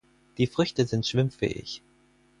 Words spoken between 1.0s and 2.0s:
schwimmfähig.